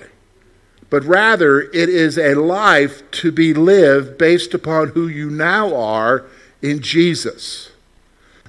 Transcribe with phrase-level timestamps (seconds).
[0.89, 6.25] but rather it is a life to be lived based upon who you now are
[6.61, 7.71] in Jesus.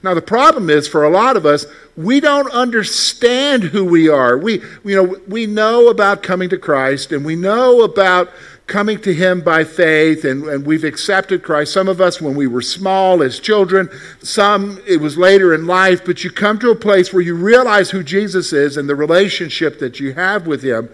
[0.02, 1.64] Now, the problem is for a lot of us,
[1.96, 4.36] we don't understand who we are.
[4.36, 8.30] We, you know, we know about coming to Christ and we know about
[8.66, 11.72] coming to Him by faith, and, and we've accepted Christ.
[11.72, 13.90] Some of us, when we were small as children,
[14.22, 17.90] some it was later in life, but you come to a place where you realize
[17.90, 20.88] who Jesus is and the relationship that you have with Him.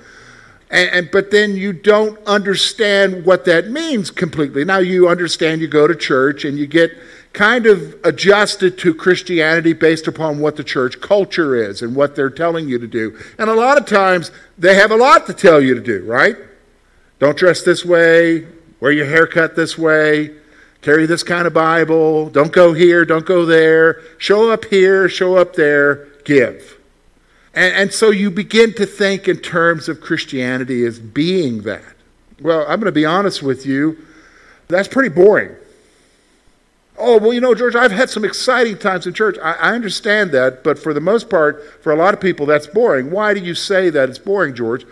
[0.70, 4.64] And, and, but then you don't understand what that means completely.
[4.64, 6.92] Now you understand you go to church and you get
[7.32, 12.30] kind of adjusted to Christianity based upon what the church culture is and what they're
[12.30, 13.18] telling you to do.
[13.38, 16.36] And a lot of times they have a lot to tell you to do, right?
[17.18, 18.46] Don't dress this way,
[18.80, 20.30] wear your haircut this way,
[20.82, 25.36] carry this kind of Bible, don't go here, don't go there, show up here, show
[25.36, 26.78] up there, give.
[27.54, 31.82] And, and so you begin to think in terms of Christianity as being that.
[32.40, 33.98] Well, I'm going to be honest with you,
[34.68, 35.56] that's pretty boring.
[36.96, 39.36] Oh, well, you know, George, I've had some exciting times in church.
[39.42, 42.66] I, I, understand that, but for the most part, for a lot of people, that's
[42.66, 43.10] boring.
[43.12, 44.84] Why do you say that it's boring, George?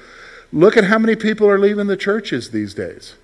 [0.52, 3.14] Look at how many people are leaving the churches these days.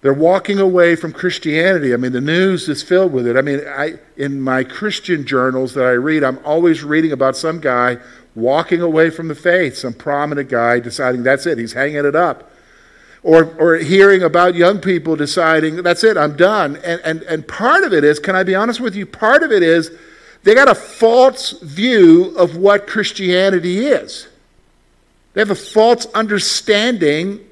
[0.00, 1.92] They're walking away from Christianity.
[1.92, 3.36] I mean, the news is filled with it.
[3.36, 7.60] I mean, I, in my Christian journals that I read, I'm always reading about some
[7.60, 7.98] guy
[8.36, 12.52] walking away from the faith, some prominent guy deciding that's it, he's hanging it up.
[13.24, 16.76] Or, or hearing about young people deciding, that's it, I'm done.
[16.76, 19.04] And, and, and part of it is, can I be honest with you?
[19.04, 19.90] Part of it is
[20.44, 24.28] they got a false view of what Christianity is.
[25.38, 27.46] They have a false understanding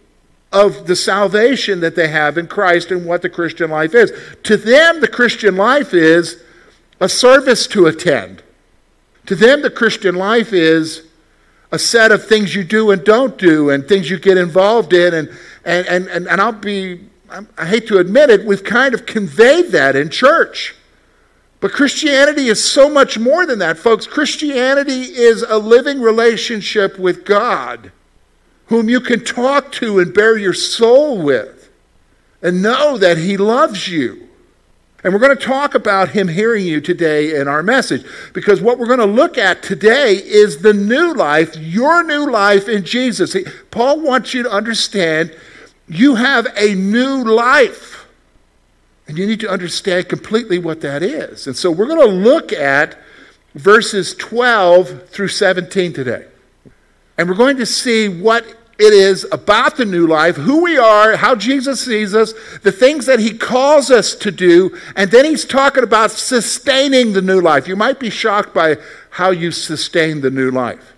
[0.51, 4.13] of the salvation that they have in Christ and what the Christian life is.
[4.43, 6.43] To them, the Christian life is
[6.99, 8.43] a service to attend.
[9.27, 11.07] To them, the Christian life is
[11.71, 15.15] a set of things you do and don't do and things you get involved in.
[15.15, 15.29] And,
[15.65, 17.03] and, and, and, I'll be,
[17.57, 20.75] I hate to admit it, we've kind of conveyed that in church.
[21.59, 24.07] But Christianity is so much more than that, folks.
[24.07, 27.93] Christianity is a living relationship with God,
[28.67, 31.71] whom you can talk to and bare your soul with,
[32.43, 34.29] and know that He loves you.
[35.03, 38.79] And we're going to talk about Him hearing you today in our message, because what
[38.79, 43.37] we're going to look at today is the new life, your new life in Jesus.
[43.71, 45.35] Paul wants you to understand
[45.89, 48.06] you have a new life.
[49.09, 51.47] And you need to understand completely what that is.
[51.47, 52.99] And so we're going to look at
[53.55, 56.27] verses 12 through 17 today.
[57.17, 58.45] And we're going to see what
[58.79, 63.07] it is about the new life, who we are, how Jesus sees us, the things
[63.07, 67.67] that he calls us to do, and then he's talking about sustaining the new life.
[67.67, 68.77] You might be shocked by
[69.09, 70.93] how you sustain the new life.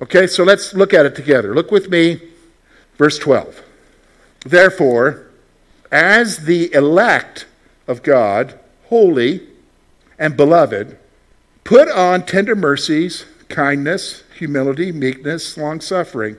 [0.00, 1.54] Okay, so let's look at it together.
[1.54, 2.20] Look with me,
[2.98, 3.62] verse 12.
[4.44, 5.28] Therefore,
[5.92, 7.46] as the elect
[7.86, 8.58] of God,
[8.88, 9.46] holy
[10.18, 10.98] and beloved,
[11.64, 16.38] put on tender mercies, kindness, humility, meekness, long suffering,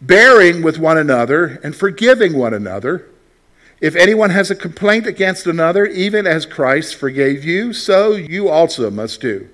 [0.00, 3.06] bearing with one another and forgiving one another.
[3.78, 8.90] If anyone has a complaint against another, even as Christ forgave you, so you also
[8.90, 9.50] must do.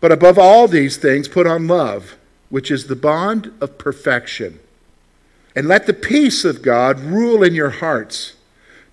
[0.00, 2.16] But above all these things, put on love,
[2.48, 4.60] which is the bond of perfection.
[5.56, 8.34] And let the peace of God rule in your hearts,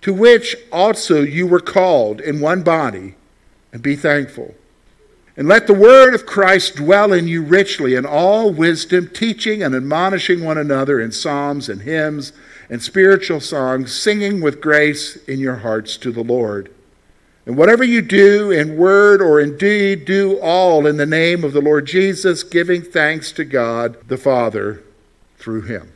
[0.01, 3.15] to which also you were called in one body,
[3.73, 4.55] and be thankful.
[5.37, 9.73] And let the word of Christ dwell in you richly in all wisdom, teaching and
[9.73, 12.33] admonishing one another in psalms and hymns
[12.69, 16.71] and spiritual songs, singing with grace in your hearts to the Lord.
[17.45, 21.53] And whatever you do in word or in deed, do all in the name of
[21.53, 24.83] the Lord Jesus, giving thanks to God the Father
[25.37, 25.91] through him.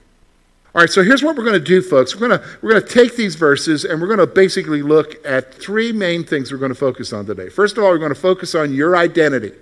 [0.75, 2.17] All right, so here's what we're going to do, folks.
[2.17, 5.25] We're going to, we're going to take these verses and we're going to basically look
[5.25, 7.47] at three main things we're going to focus on today.
[7.47, 9.53] First of all, we're going to focus on your identity.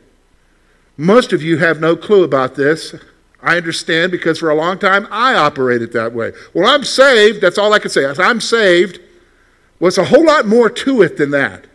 [0.98, 2.96] Most of you have no clue about this.
[3.44, 6.32] I understand because for a long time I operated that way.
[6.56, 7.42] Well, I'm saved.
[7.42, 8.08] That's all I can say.
[8.08, 9.00] I'm saved.
[9.80, 11.68] Well, it's a whole lot more to it than that.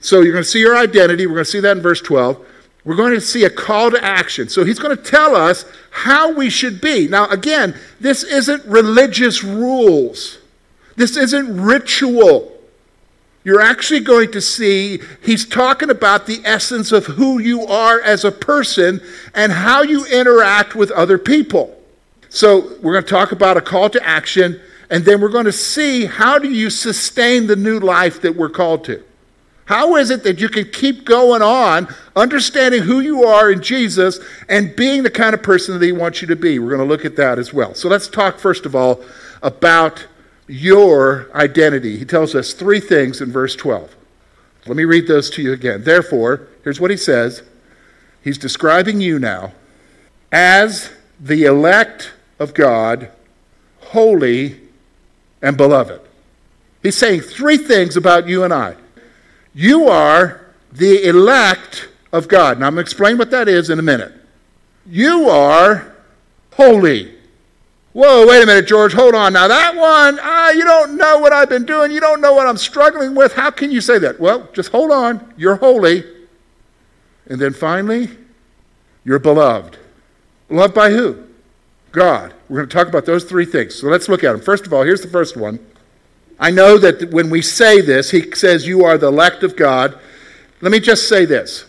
[0.00, 1.26] So you're going to see your identity.
[1.26, 2.42] We're going to see that in verse 12.
[2.84, 4.48] We're going to see a call to action.
[4.48, 7.06] So he's going to tell us how we should be.
[7.06, 10.38] Now, again, this isn't religious rules,
[10.96, 12.48] this isn't ritual.
[13.44, 18.24] You're actually going to see he's talking about the essence of who you are as
[18.24, 19.00] a person
[19.34, 21.76] and how you interact with other people.
[22.28, 25.52] So, we're going to talk about a call to action, and then we're going to
[25.52, 29.02] see how do you sustain the new life that we're called to.
[29.72, 34.20] How is it that you can keep going on, understanding who you are in Jesus
[34.46, 36.58] and being the kind of person that He wants you to be?
[36.58, 37.72] We're going to look at that as well.
[37.74, 39.02] So let's talk, first of all,
[39.42, 40.06] about
[40.46, 41.96] your identity.
[41.96, 43.96] He tells us three things in verse 12.
[44.66, 45.84] Let me read those to you again.
[45.84, 47.42] Therefore, here's what He says
[48.22, 49.54] He's describing you now
[50.30, 53.10] as the elect of God,
[53.80, 54.60] holy
[55.40, 56.02] and beloved.
[56.82, 58.76] He's saying three things about you and I.
[59.54, 62.58] You are the elect of God.
[62.58, 64.12] Now, I'm going to explain what that is in a minute.
[64.86, 65.94] You are
[66.54, 67.14] holy.
[67.92, 69.34] Whoa, wait a minute, George, hold on.
[69.34, 71.92] Now, that one, ah, you don't know what I've been doing.
[71.92, 73.34] You don't know what I'm struggling with.
[73.34, 74.18] How can you say that?
[74.18, 75.34] Well, just hold on.
[75.36, 76.02] You're holy.
[77.26, 78.08] And then finally,
[79.04, 79.76] you're beloved.
[80.48, 81.26] Loved by who?
[81.92, 82.32] God.
[82.48, 83.74] We're going to talk about those three things.
[83.74, 84.40] So let's look at them.
[84.40, 85.58] First of all, here's the first one
[86.42, 89.96] I know that when we say this, he says, You are the elect of God.
[90.60, 91.66] Let me just say this.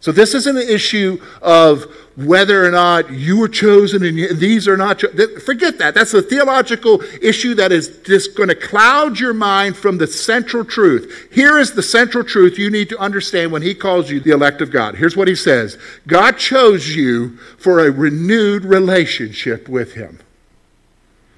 [0.00, 1.84] So, this isn't an issue of
[2.16, 5.00] whether or not you were chosen and these are not.
[5.00, 5.94] Cho- Forget that.
[5.94, 10.64] That's a theological issue that is just going to cloud your mind from the central
[10.64, 11.28] truth.
[11.30, 14.62] Here is the central truth you need to understand when he calls you the elect
[14.62, 14.94] of God.
[14.94, 15.76] Here's what he says
[16.06, 20.20] God chose you for a renewed relationship with him.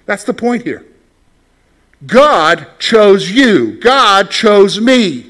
[0.06, 0.86] That's the point here.
[2.06, 3.78] God chose you.
[3.80, 5.26] God chose me.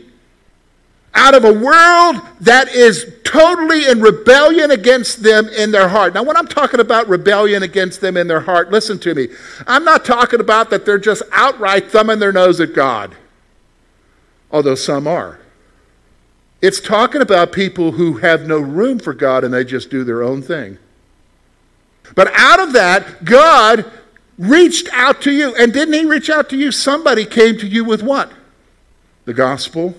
[1.14, 6.14] Out of a world that is totally in rebellion against them in their heart.
[6.14, 9.28] Now, when I'm talking about rebellion against them in their heart, listen to me.
[9.66, 13.14] I'm not talking about that they're just outright thumbing their nose at God,
[14.50, 15.38] although some are.
[16.62, 20.22] It's talking about people who have no room for God and they just do their
[20.22, 20.78] own thing.
[22.14, 23.90] But out of that, God
[24.38, 25.54] reached out to you.
[25.56, 26.72] And didn't he reach out to you?
[26.72, 28.32] Somebody came to you with what?
[29.24, 29.94] The gospel.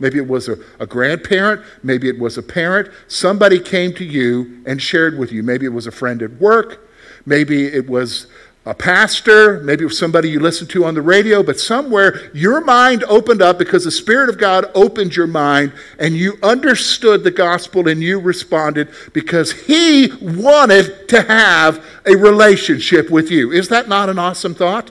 [0.00, 1.62] Maybe it was a, a, grandparent.
[1.82, 2.88] Maybe it was a parent.
[3.08, 5.42] Somebody came to you and shared with you.
[5.42, 6.88] Maybe it was a friend at work.
[7.26, 8.28] Maybe it was
[8.68, 12.60] a pastor, maybe it was somebody you listened to on the radio, but somewhere your
[12.60, 17.30] mind opened up because the Spirit of God opened your mind and you understood the
[17.30, 23.52] gospel and you responded because He wanted to have a relationship with you.
[23.52, 24.90] Is that not an awesome thought?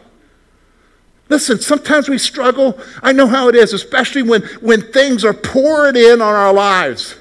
[1.29, 2.79] Listen, sometimes we struggle.
[3.03, 7.15] I know how it is, especially when, when things are pouring in on our lives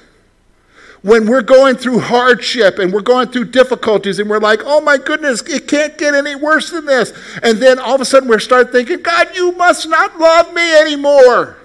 [1.01, 4.97] when we're going through hardship and we're going through difficulties and we're like, oh my
[4.97, 7.13] goodness, it can't get any worse than this.
[7.43, 10.75] And then all of a sudden we start thinking, God, you must not love me
[10.79, 11.57] anymore.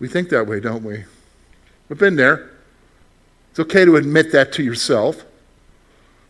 [0.00, 1.04] We think that way, don't we?
[1.88, 2.50] We've been there.
[3.50, 5.24] It's okay to admit that to yourself.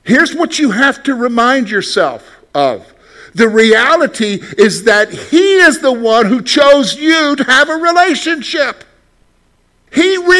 [0.02, 2.94] Here's what you have to remind yourself of.
[3.34, 8.84] The reality is that He is the one who chose you to have a relationship.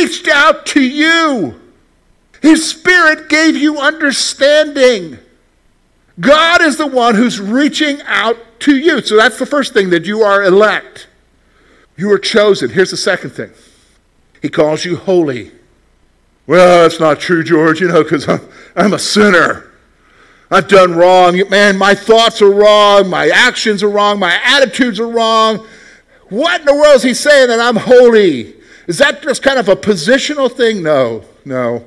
[0.09, 1.61] He reached out to you.
[2.41, 5.19] His Spirit gave you understanding.
[6.19, 9.03] God is the one who's reaching out to you.
[9.03, 11.09] So that's the first thing that you are elect.
[11.97, 12.71] You are chosen.
[12.71, 13.50] Here's the second thing
[14.41, 15.53] He calls you holy.
[16.47, 18.41] Well, that's not true, George, you know, because I'm,
[18.75, 19.71] I'm a sinner.
[20.50, 21.38] I've done wrong.
[21.50, 23.11] Man, my thoughts are wrong.
[23.11, 24.19] My actions are wrong.
[24.19, 25.67] My attitudes are wrong.
[26.31, 28.58] What in the world is he saying that I'm holy?
[28.88, 30.83] Is that just kind of a positional thing?
[30.83, 31.85] No, no.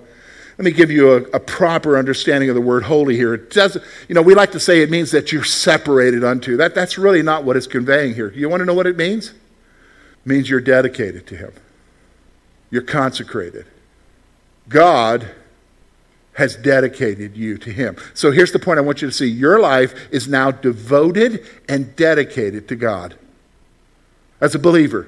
[0.58, 3.34] Let me give you a, a, proper understanding of the word holy here.
[3.34, 6.55] It doesn't, you know, we like to say it means that you're separated unto.
[6.58, 8.31] That, that's really not what it's conveying here.
[8.34, 9.29] You want to know what it means?
[9.29, 11.53] It means you're dedicated to Him,
[12.70, 13.65] you're consecrated.
[14.70, 15.31] God
[16.34, 17.98] has dedicated you to Him.
[18.13, 21.96] So here's the point I want you to see your life is now devoted and
[21.96, 23.15] dedicated to God
[24.39, 25.08] as a believer.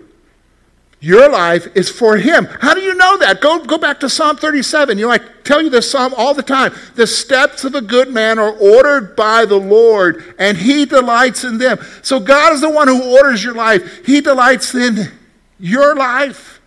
[1.03, 2.45] Your life is for Him.
[2.45, 3.41] How do you know that?
[3.41, 4.97] Go, go back to Psalm 37.
[4.97, 6.73] You know, I tell you this psalm all the time.
[6.95, 11.57] The steps of a good man are ordered by the Lord, and He delights in
[11.57, 11.77] them.
[12.03, 14.05] So God is the one who orders your life.
[14.05, 15.11] He delights in
[15.59, 16.61] your life.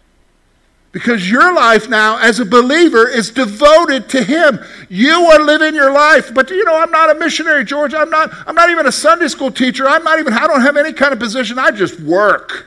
[0.93, 4.62] Because your life now, as a believer, is devoted to Him.
[4.90, 6.35] You are living your life.
[6.35, 7.95] But you know, I'm not a missionary, George.
[7.95, 9.88] I'm not, I'm not even a Sunday school teacher.
[9.88, 11.59] I'm not even, I don't have any kind of position.
[11.59, 12.66] I just work.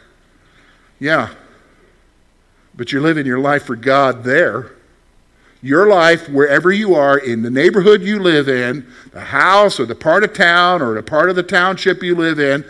[1.00, 1.30] Yeah,
[2.80, 4.72] but you're living your life for God there.
[5.62, 9.94] Your life, wherever you are, in the neighborhood you live in, the house or the
[9.94, 12.64] part of town or the part of the township you live in,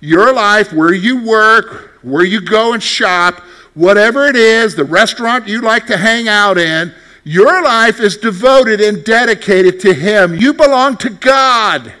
[0.00, 3.40] your life, where you work, where you go and shop,
[3.72, 6.92] whatever it is, the restaurant you like to hang out in,
[7.24, 10.34] your life is devoted and dedicated to Him.
[10.34, 11.94] You belong to God.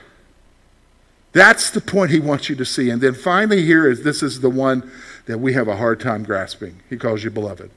[1.32, 2.90] That's the point He wants you to see.
[2.90, 4.90] And then finally, here is this is the one
[5.28, 6.80] that we have a hard time grasping.
[6.88, 7.70] He calls you beloved.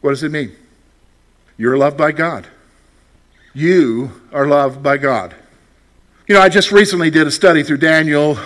[0.00, 0.52] What does it mean?
[1.56, 2.48] You're loved by God.
[3.54, 5.36] You are loved by God.
[6.26, 8.36] You know, I just recently did a study through Daniel.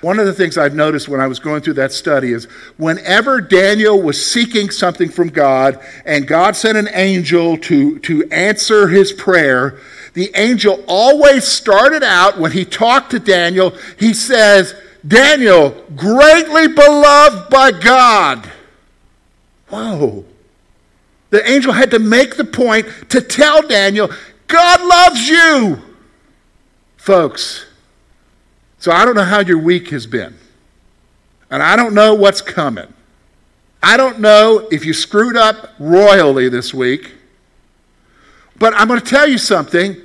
[0.00, 2.46] One of the things I've noticed when I was going through that study is
[2.78, 8.88] whenever Daniel was seeking something from God and God sent an angel to, to answer
[8.88, 9.78] his prayer,
[10.14, 14.74] the angel always started out when he talked to Daniel, he says,
[15.06, 18.50] Daniel, greatly beloved by God.
[19.68, 20.24] Whoa.
[21.30, 24.10] The angel had to make the point to tell Daniel,
[24.46, 25.82] God loves you.
[26.96, 27.66] Folks,
[28.78, 30.36] so I don't know how your week has been.
[31.50, 32.92] And I don't know what's coming.
[33.82, 37.12] I don't know if you screwed up royally this week.
[38.56, 39.96] But I'm going to tell you something.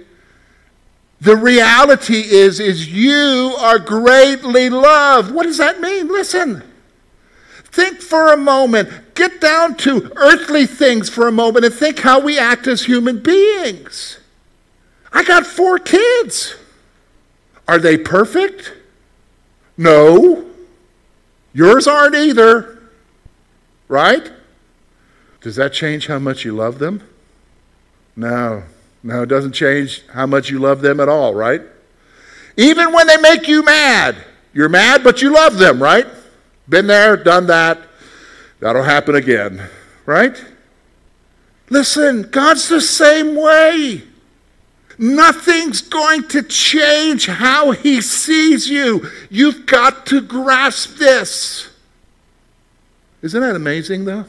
[1.21, 5.31] The reality is, is you are greatly loved.
[5.33, 6.07] What does that mean?
[6.07, 6.63] Listen.
[7.65, 9.15] Think for a moment.
[9.15, 13.21] Get down to earthly things for a moment and think how we act as human
[13.21, 14.19] beings.
[15.11, 16.55] I got four kids.
[17.67, 18.73] Are they perfect?
[19.77, 20.45] No.
[21.53, 22.79] Yours aren't either.
[23.87, 24.31] Right?
[25.41, 27.03] Does that change how much you love them?
[28.15, 28.63] No.
[29.01, 31.61] No, it doesn't change how much you love them at all, right?
[32.57, 34.15] Even when they make you mad,
[34.53, 36.05] you're mad, but you love them, right?
[36.67, 37.79] Been there, done that.
[38.59, 39.69] That'll happen again,
[40.05, 40.43] right?
[41.69, 44.03] Listen, God's the same way.
[44.97, 49.09] Nothing's going to change how He sees you.
[49.29, 51.69] You've got to grasp this.
[53.21, 54.25] Isn't that amazing, though?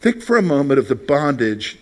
[0.00, 1.78] Think for a moment of the bondage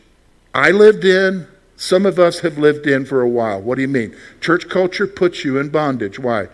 [0.55, 3.61] I lived in, some of us have lived in for a while.
[3.61, 4.15] What do you mean?
[4.41, 6.19] Church culture puts you in bondage.
[6.19, 6.49] Why?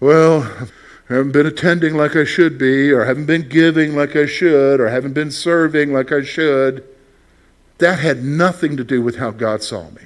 [0.00, 0.42] Well,
[1.10, 4.80] I haven't been attending like I should be, or haven't been giving like I should,
[4.80, 6.84] or haven't been serving like I should.
[7.78, 10.02] That had nothing to do with how God saw me.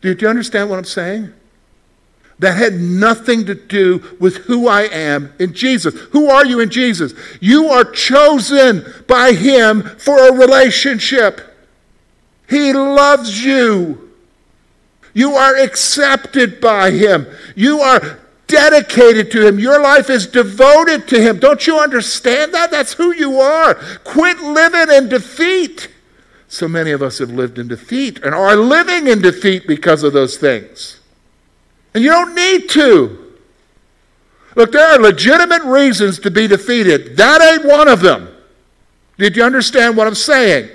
[0.00, 1.32] Do you understand what I'm saying?
[2.38, 5.94] That had nothing to do with who I am in Jesus.
[6.12, 7.12] Who are you in Jesus?
[7.40, 11.40] You are chosen by Him for a relationship.
[12.48, 14.12] He loves you.
[15.14, 17.26] You are accepted by Him.
[17.54, 19.58] You are dedicated to Him.
[19.58, 21.38] Your life is devoted to Him.
[21.38, 22.70] Don't you understand that?
[22.70, 23.74] That's who you are.
[24.04, 25.88] Quit living in defeat.
[26.48, 30.12] So many of us have lived in defeat and are living in defeat because of
[30.12, 31.00] those things.
[31.94, 33.34] And you don't need to.
[34.54, 37.16] Look, there are legitimate reasons to be defeated.
[37.16, 38.28] That ain't one of them.
[39.18, 40.70] Did you understand what I'm saying?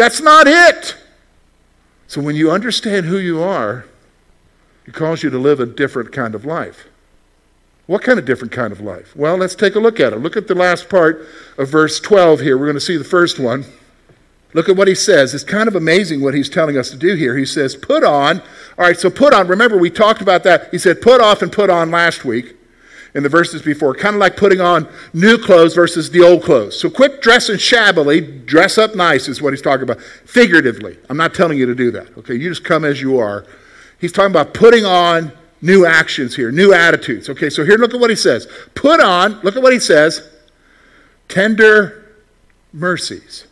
[0.00, 0.96] That's not it.
[2.06, 3.84] So when you understand who you are,
[4.86, 6.86] it calls you to live a different kind of life.
[7.84, 9.14] What kind of different kind of life?
[9.14, 10.16] Well, let's take a look at it.
[10.16, 11.28] Look at the last part
[11.58, 12.56] of verse 12 here.
[12.56, 13.66] We're going to see the first one.
[14.54, 15.34] Look at what he says.
[15.34, 17.36] It's kind of amazing what he's telling us to do here.
[17.36, 18.40] He says, Put on.
[18.40, 19.48] All right, so put on.
[19.48, 20.70] Remember, we talked about that.
[20.70, 22.56] He said, Put off and put on last week
[23.14, 26.78] in the verses before, kind of like putting on new clothes versus the old clothes.
[26.78, 30.00] So quit dressing shabbily, dress up nice is what he's talking about.
[30.00, 30.96] Figuratively.
[31.08, 32.16] I'm not telling you to do that.
[32.18, 33.44] Okay, you just come as you are.
[34.00, 37.28] He's talking about putting on new actions here, new attitudes.
[37.28, 38.46] Okay, so here look at what he says.
[38.74, 40.28] Put on, look at what he says,
[41.28, 42.14] tender
[42.72, 43.46] mercies,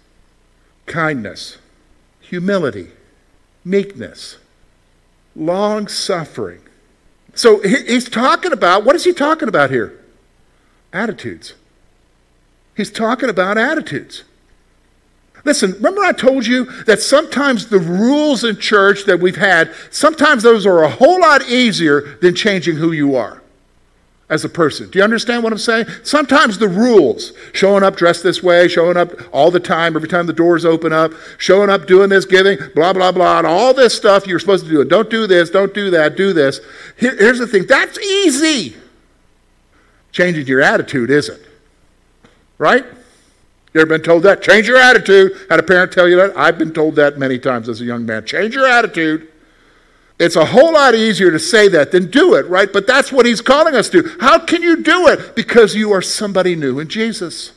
[0.86, 1.58] kindness,
[2.20, 2.90] humility,
[3.64, 4.38] meekness,
[5.34, 6.60] long suffering
[7.34, 9.98] so he's talking about, what is he talking about here?
[10.92, 11.54] Attitudes.
[12.76, 14.24] He's talking about attitudes.
[15.44, 20.42] Listen, remember I told you that sometimes the rules in church that we've had, sometimes
[20.42, 23.42] those are a whole lot easier than changing who you are.
[24.30, 24.90] As a person.
[24.90, 25.86] Do you understand what I'm saying?
[26.02, 30.26] Sometimes the rules, showing up dressed this way, showing up all the time, every time
[30.26, 33.94] the doors open up, showing up doing this, giving, blah, blah, blah, and all this
[33.94, 34.84] stuff you're supposed to do.
[34.84, 36.60] Don't do this, don't do that, do this.
[36.98, 38.76] Here, here's the thing that's easy.
[40.12, 41.40] Changing your attitude isn't.
[42.58, 42.84] Right?
[43.72, 44.42] You ever been told that?
[44.42, 45.32] Change your attitude.
[45.48, 46.36] Had a parent tell you that?
[46.36, 48.24] I've been told that many times as a young man.
[48.24, 49.28] Change your attitude.
[50.18, 52.72] It's a whole lot easier to say that than do it, right?
[52.72, 54.16] But that's what he's calling us to.
[54.20, 55.36] How can you do it?
[55.36, 57.52] Because you are somebody new in Jesus.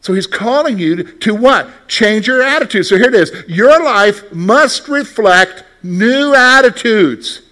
[0.00, 1.68] So he's calling you to, what?
[1.86, 2.86] Change your attitude.
[2.86, 3.44] So here it is.
[3.46, 7.42] Your life must reflect new attitudes.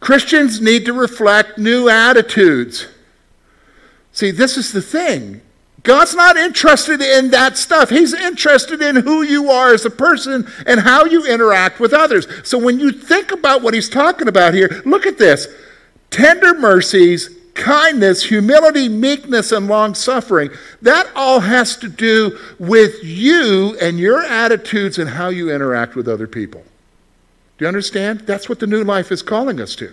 [0.00, 2.86] Christians need to reflect new attitudes.
[4.12, 5.42] See, this is the thing.
[5.82, 7.90] God's not interested in that stuff.
[7.90, 12.26] He's interested in who you are as a person and how you interact with others.
[12.44, 15.48] So when you think about what he's talking about here, look at this
[16.10, 20.50] tender mercies, kindness, humility, meekness, and long suffering.
[20.82, 26.06] That all has to do with you and your attitudes and how you interact with
[26.06, 26.62] other people.
[27.58, 28.20] Do you understand?
[28.20, 29.92] That's what the new life is calling us to.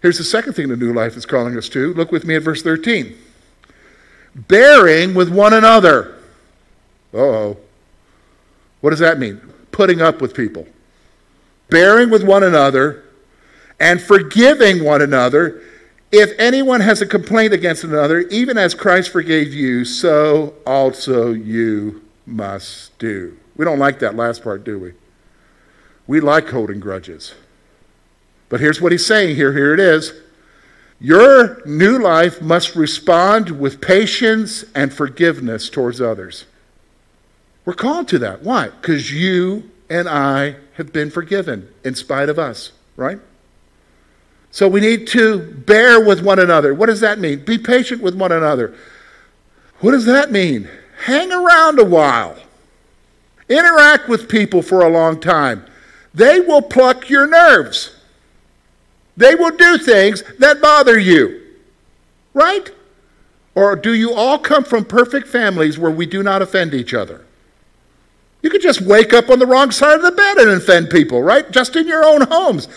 [0.00, 1.92] Here's the second thing the new life is calling us to.
[1.92, 3.16] Look with me at verse 13
[4.34, 6.18] bearing with one another.
[7.14, 7.56] oh.
[8.80, 9.40] What does that mean?
[9.72, 10.66] Putting up with people.
[11.68, 13.04] Bearing with one another
[13.78, 15.62] and forgiving one another.
[16.12, 22.02] If anyone has a complaint against another, even as Christ forgave you, so also you
[22.26, 23.36] must do.
[23.56, 24.92] We don't like that last part, do we?
[26.06, 27.34] We like holding grudges.
[28.48, 29.52] But here's what he's saying here.
[29.52, 30.12] Here it is.
[31.00, 36.44] Your new life must respond with patience and forgiveness towards others.
[37.64, 38.42] We're called to that.
[38.42, 38.68] Why?
[38.68, 43.18] Because you and I have been forgiven in spite of us, right?
[44.50, 46.74] So we need to bear with one another.
[46.74, 47.44] What does that mean?
[47.44, 48.74] Be patient with one another.
[49.78, 50.68] What does that mean?
[51.04, 52.36] Hang around a while.
[53.48, 55.64] Interact with people for a long time.
[56.12, 57.96] They will pluck your nerves.
[59.20, 61.42] They will do things that bother you.
[62.32, 62.70] Right?
[63.54, 67.26] Or do you all come from perfect families where we do not offend each other?
[68.40, 71.22] You could just wake up on the wrong side of the bed and offend people,
[71.22, 71.50] right?
[71.50, 72.68] Just in your own homes.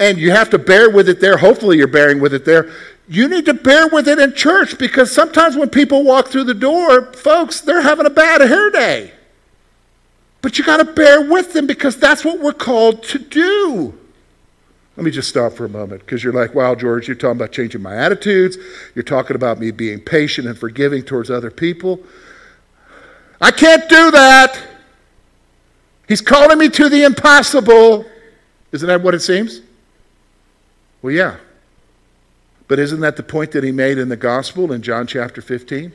[0.00, 1.36] And you have to bear with it there.
[1.36, 2.72] Hopefully, you're bearing with it there.
[3.06, 6.54] You need to bear with it in church because sometimes when people walk through the
[6.54, 9.12] door, folks, they're having a bad hair day.
[10.42, 13.96] But you got to bear with them because that's what we're called to do.
[14.96, 17.50] Let me just stop for a moment because you're like, wow, George, you're talking about
[17.50, 18.56] changing my attitudes.
[18.94, 22.00] You're talking about me being patient and forgiving towards other people.
[23.40, 24.56] I can't do that.
[26.06, 28.04] He's calling me to the impossible.
[28.70, 29.62] Isn't that what it seems?
[31.02, 31.36] Well, yeah.
[32.68, 35.92] But isn't that the point that he made in the gospel in John chapter 15?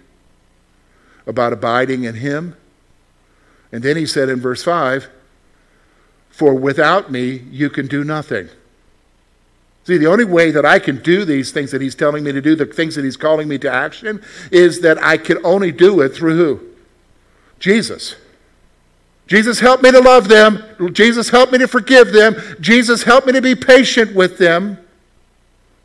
[1.26, 2.56] About abiding in him?
[3.72, 5.08] And then he said in verse 5
[6.30, 8.50] For without me you can do nothing.
[9.90, 12.42] See, the only way that I can do these things that he's telling me to
[12.42, 14.22] do, the things that he's calling me to action,
[14.52, 16.60] is that I can only do it through who?
[17.60, 18.16] Jesus.
[19.26, 20.64] Jesus help me to love them.
[20.94, 22.36] Jesus help me to forgive them.
[22.60, 24.78] Jesus help me to be patient with them.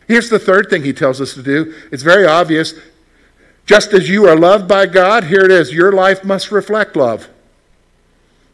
[0.07, 1.75] Here's the third thing he tells us to do.
[1.91, 2.75] It's very obvious.
[3.65, 5.73] Just as you are loved by God, here it is.
[5.73, 7.31] Your life must reflect love.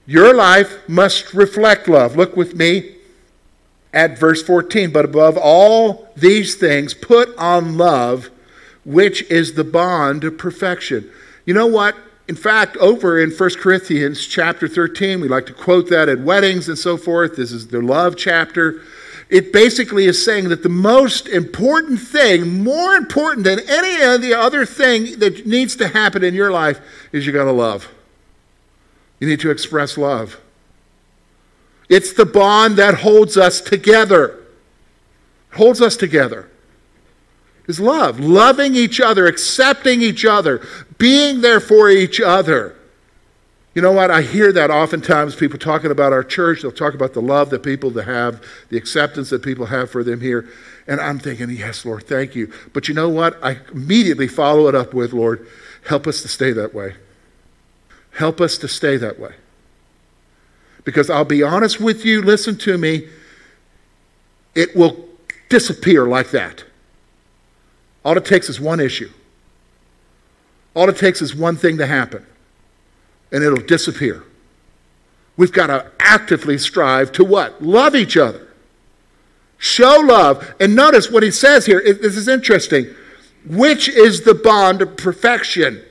[0.07, 2.15] Your life must reflect love.
[2.15, 2.99] Look with me
[3.93, 4.91] at verse 14.
[4.91, 8.31] But above all these things, put on love,
[8.85, 11.11] which is the bond of perfection.
[11.45, 11.97] You know what?
[12.29, 16.69] In fact, over in 1 Corinthians chapter 13, we like to quote that at weddings
[16.69, 17.35] and so forth.
[17.35, 18.83] This is the love chapter.
[19.29, 24.35] It basically is saying that the most important thing, more important than any of the
[24.35, 26.81] other thing that needs to happen in your life,
[27.13, 27.89] is you got to love.
[29.19, 30.41] You need to express love.
[31.91, 34.39] It's the bond that holds us together.
[35.53, 36.49] Holds us together.
[37.67, 38.21] Is love.
[38.21, 40.67] Loving each other, accepting each other,
[40.99, 42.77] being there for each other.
[43.75, 44.11] You know what?
[44.11, 46.63] I hear that oftentimes people talking about our church.
[46.63, 50.21] They'll talk about the love that people have, the acceptance that people have for them
[50.21, 50.49] here.
[50.87, 52.53] And I'm thinking, yes, Lord, thank you.
[52.73, 53.43] But you know what?
[53.45, 55.47] I immediately follow it up with, Lord,
[55.87, 56.95] help us to stay that way.
[58.13, 59.35] Help us to stay that way.
[60.85, 63.09] Because I'll be honest with you, listen to me,
[64.55, 65.05] it will
[65.49, 66.65] disappear like that.
[68.05, 69.11] All it takes is one issue.
[70.75, 72.25] All it takes is one thing to happen,
[73.33, 74.25] and it'll disappear.
[75.37, 77.63] We've got to actively strive to what?
[77.63, 78.49] Love each other.
[79.59, 80.55] Show love.
[80.61, 81.83] And notice what he says here.
[81.83, 82.95] This is interesting.
[83.47, 85.83] Which is the bond of perfection?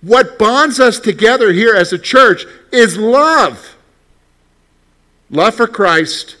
[0.00, 3.77] What bonds us together here as a church is love
[5.30, 6.36] love for Christ,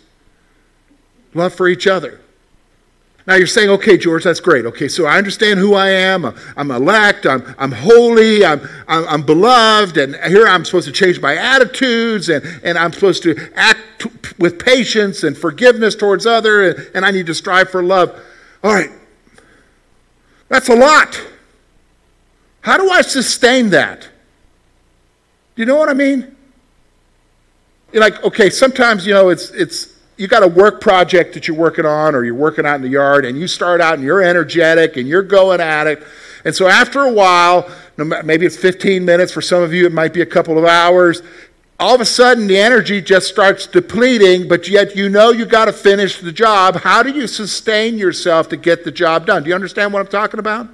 [1.34, 2.20] love for each other.
[3.28, 4.64] Now you're saying, okay, George, that's great.
[4.64, 6.34] Okay, so I understand who I am.
[6.56, 7.26] I'm elect.
[7.26, 8.42] I'm, I'm holy.
[8.42, 9.98] I'm, I'm, I'm beloved.
[9.98, 14.58] And here I'm supposed to change my attitudes and, and I'm supposed to act with
[14.58, 18.18] patience and forgiveness towards other and, and I need to strive for love.
[18.64, 18.90] All right,
[20.48, 21.20] that's a lot.
[22.62, 24.08] How do I sustain that?
[25.54, 26.34] Do you know what I mean?
[27.92, 31.56] You're like, okay, sometimes, you know, it's, it's, you got a work project that you're
[31.56, 34.22] working on or you're working out in the yard and you start out and you're
[34.22, 36.02] energetic and you're going at it.
[36.44, 40.12] And so after a while, maybe it's 15 minutes, for some of you it might
[40.12, 41.22] be a couple of hours,
[41.80, 45.66] all of a sudden the energy just starts depleting, but yet you know you got
[45.66, 46.76] to finish the job.
[46.76, 49.44] How do you sustain yourself to get the job done?
[49.44, 50.68] Do you understand what I'm talking about?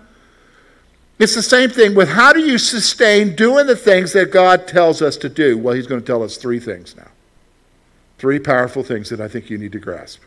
[1.19, 5.01] It's the same thing with how do you sustain doing the things that God tells
[5.01, 5.57] us to do?
[5.57, 7.09] Well, He's going to tell us three things now.
[8.19, 10.21] Three powerful things that I think you need to grasp.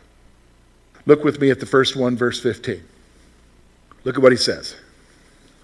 [1.04, 2.82] Look with me at the first one, verse 15.
[4.04, 4.76] Look at what he says.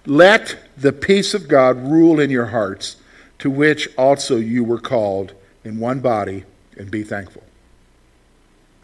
[0.05, 2.97] Let the peace of God rule in your hearts,
[3.39, 5.33] to which also you were called
[5.63, 6.43] in one body,
[6.77, 7.43] and be thankful.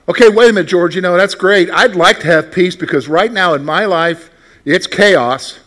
[0.07, 0.95] Okay, wait a minute, George.
[0.95, 1.69] You know, that's great.
[1.71, 4.29] I'd like to have peace because right now in my life,
[4.65, 5.59] it's chaos.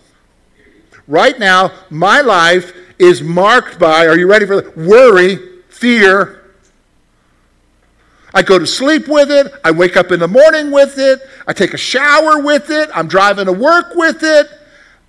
[1.07, 5.39] Right now, my life is marked by, are you ready for the worry,
[5.69, 6.45] fear,
[8.35, 9.53] I go to sleep with it.
[9.63, 11.21] I wake up in the morning with it.
[11.47, 12.91] I take a shower with it.
[12.93, 14.49] I'm driving to work with it.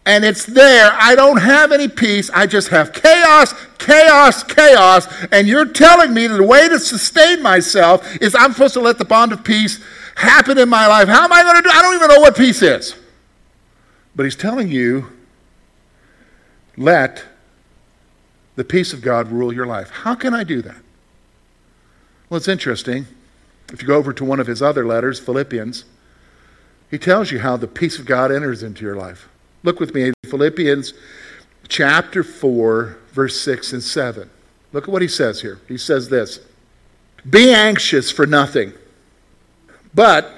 [0.05, 0.91] And it's there.
[0.93, 2.29] I don't have any peace.
[2.29, 5.07] I just have chaos, chaos, chaos.
[5.31, 8.99] And you're telling me that the way to sustain myself is I'm supposed to let
[8.99, 11.07] the bond of peace happen in my life.
[11.07, 11.69] How am I going to do?
[11.73, 12.95] I don't even know what peace is.
[14.15, 15.11] But he's telling you,
[16.77, 17.23] let
[18.55, 19.89] the peace of God rule your life.
[19.89, 20.77] How can I do that?
[22.29, 23.05] Well, it's interesting.
[23.71, 25.85] If you go over to one of his other letters, Philippians,
[26.89, 29.27] he tells you how the peace of God enters into your life.
[29.63, 30.93] Look with me, in Philippians
[31.67, 34.29] chapter 4, verse 6 and 7.
[34.71, 35.59] Look at what he says here.
[35.67, 36.39] He says this
[37.29, 38.73] Be anxious for nothing,
[39.93, 40.31] but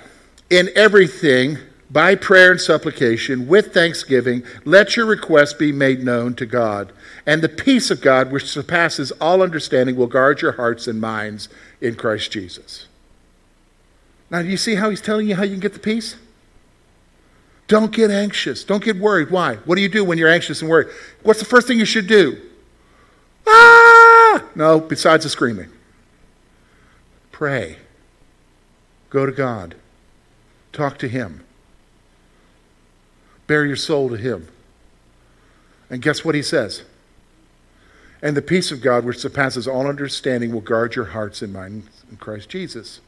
[0.49, 1.57] in everything,
[1.89, 6.91] by prayer and supplication, with thanksgiving, let your requests be made known to God.
[7.25, 11.47] And the peace of God, which surpasses all understanding, will guard your hearts and minds
[11.79, 12.87] in Christ Jesus.
[14.29, 16.17] Now, do you see how he's telling you how you can get the peace?
[17.67, 18.63] Don't get anxious.
[18.63, 19.29] Don't get worried.
[19.29, 19.55] Why?
[19.55, 20.87] What do you do when you're anxious and worried?
[21.23, 22.41] What's the first thing you should do?
[23.45, 24.43] Ah!
[24.55, 25.69] No, besides the screaming.
[27.31, 27.77] Pray.
[29.09, 29.75] Go to God.
[30.73, 31.43] Talk to Him.
[33.47, 34.47] Bare your soul to Him.
[35.89, 36.83] And guess what He says?
[38.21, 41.87] And the peace of God, which surpasses all understanding, will guard your hearts and minds
[42.09, 42.99] in Christ Jesus.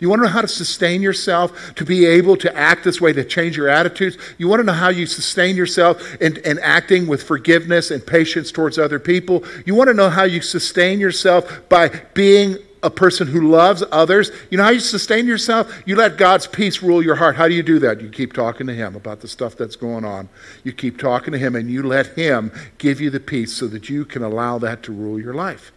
[0.00, 3.12] You want to know how to sustain yourself, to be able to act this way,
[3.12, 4.16] to change your attitudes?
[4.38, 8.50] You want to know how you sustain yourself in, in acting with forgiveness and patience
[8.50, 9.44] towards other people?
[9.66, 14.30] You want to know how you sustain yourself by being a person who loves others.
[14.50, 15.82] You know how you sustain yourself?
[15.86, 17.34] You let God's peace rule your heart.
[17.34, 18.00] How do you do that?
[18.00, 20.28] You keep talking to Him about the stuff that's going on.
[20.62, 23.88] You keep talking to Him and you let Him give you the peace so that
[23.88, 25.72] you can allow that to rule your life.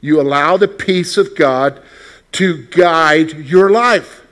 [0.00, 1.82] You allow the peace of God
[2.32, 4.22] to guide your life.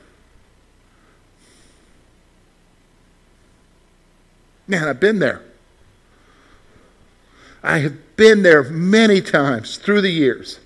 [4.68, 5.42] Man, I've been there.
[7.64, 10.60] I have been there many times through the years.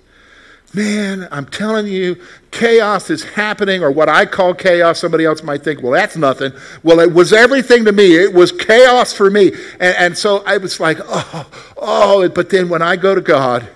[0.71, 4.99] Man, I'm telling you, chaos is happening, or what I call chaos.
[4.99, 6.53] Somebody else might think, well, that's nothing.
[6.83, 8.15] Well, it was everything to me.
[8.15, 9.51] It was chaos for me.
[9.79, 12.29] And, and so I was like, oh, oh.
[12.29, 13.67] But then when I go to God,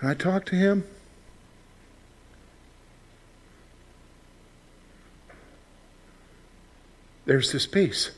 [0.00, 0.82] and I talk to Him,
[7.26, 8.10] there's this peace.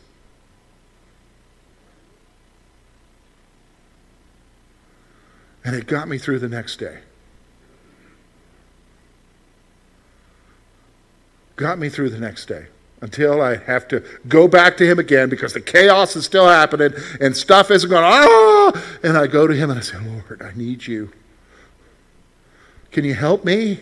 [5.67, 7.01] And it got me through the next day.
[11.57, 12.67] Got me through the next day
[13.01, 16.93] until I have to go back to him again because the chaos is still happening
[17.21, 18.99] and stuff isn't going, ah!
[19.03, 21.11] And I go to him and I say, Lord, I need you.
[22.93, 23.81] Can you help me?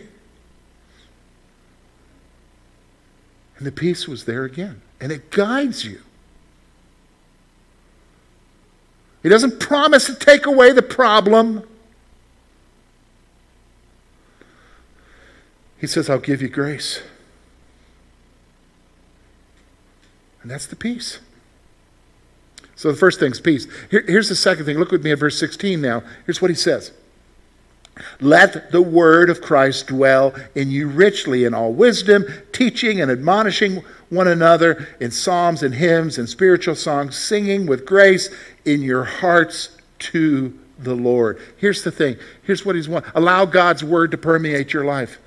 [3.57, 4.81] And the peace was there again.
[4.99, 6.01] And it guides you.
[9.21, 11.63] He doesn't promise to take away the problem.
[15.85, 17.03] He says, I'll give you grace.
[20.41, 21.19] And that's the peace.
[22.75, 23.67] So the first thing is peace.
[23.91, 24.79] Here, here's the second thing.
[24.79, 26.01] Look with me at verse 16 now.
[26.25, 26.91] Here's what he says.
[28.19, 33.83] Let the word of Christ dwell in you richly in all wisdom, teaching and admonishing
[34.09, 38.31] one another in psalms and hymns and spiritual songs, singing with grace
[38.65, 41.39] in your hearts to the Lord.
[41.57, 42.17] Here's the thing.
[42.41, 43.05] Here's what he's want.
[43.13, 45.19] Allow God's word to permeate your life.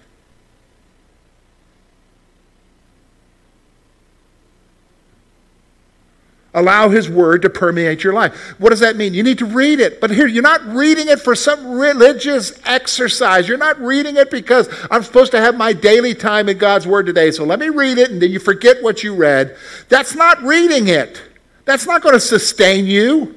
[6.58, 8.34] Allow His Word to permeate your life.
[8.58, 9.14] What does that mean?
[9.14, 10.00] You need to read it.
[10.00, 13.48] But here, you're not reading it for some religious exercise.
[13.48, 17.06] You're not reading it because I'm supposed to have my daily time in God's Word
[17.06, 17.30] today.
[17.30, 19.56] So let me read it and then you forget what you read.
[19.88, 21.22] That's not reading it.
[21.64, 23.36] That's not going to sustain you.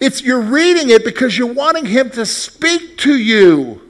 [0.00, 3.83] It's you're reading it because you're wanting Him to speak to you.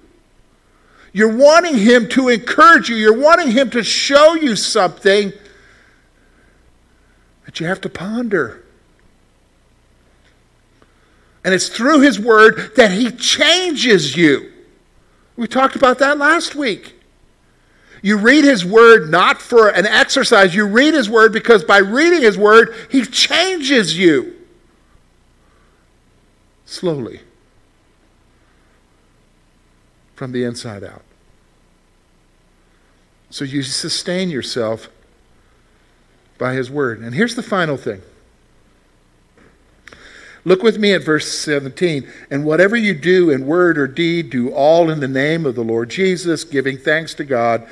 [1.15, 2.97] You're wanting Him to encourage you.
[2.97, 5.33] You're wanting Him to show you something
[7.47, 8.65] that you have to ponder.
[11.45, 14.51] And it's through His Word that He changes you.
[15.37, 16.97] We talked about that last week.
[18.03, 22.23] You read His Word not for an exercise, you read His Word because by reading
[22.23, 24.35] His Word, He changes you.
[26.67, 27.21] Slowly
[30.15, 31.03] from the inside out.
[33.31, 34.89] So you sustain yourself
[36.39, 37.01] by His Word.
[37.01, 38.03] And here's the final thing.
[40.45, 42.07] Look with me at verse 17.
[42.31, 45.65] And whatever you do in word or deed, do all in the name of the
[45.65, 47.67] Lord Jesus, giving thanks to God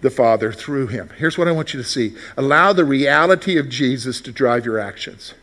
[0.00, 1.10] the Father through him.
[1.18, 4.78] Here's what I want you to see allow the reality of Jesus to drive your
[4.78, 5.34] actions.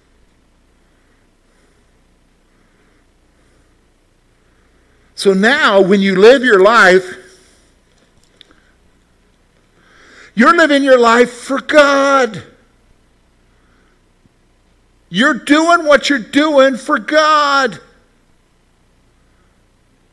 [5.16, 7.18] So now, when you live your life,
[10.34, 12.44] you're living your life for God.
[15.10, 17.74] You're doing what you're doing for God.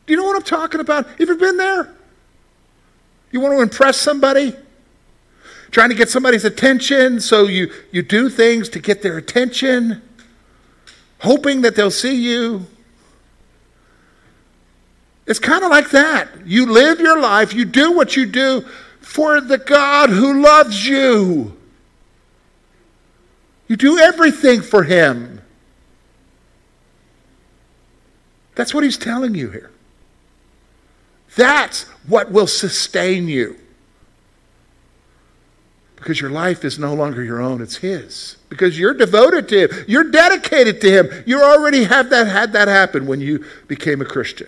[0.05, 1.07] Do you know what I'm talking about?
[1.07, 1.95] Have you been there?
[3.31, 4.55] You want to impress somebody?
[5.71, 10.01] Trying to get somebody's attention, so you, you do things to get their attention,
[11.19, 12.65] hoping that they'll see you.
[15.29, 16.27] It's kind of like that.
[16.47, 18.65] You live your life, you do what you do
[18.99, 21.55] for the God who loves you.
[23.67, 25.41] You do everything for Him.
[28.55, 29.69] That's what He's telling you here.
[31.35, 33.55] That's what will sustain you.
[35.95, 38.37] Because your life is no longer your own, it's His.
[38.49, 41.23] Because you're devoted to Him, you're dedicated to Him.
[41.27, 44.47] You already have that, had that happen when you became a Christian.